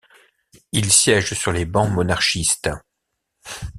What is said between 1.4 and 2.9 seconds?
les bancs monarchistes.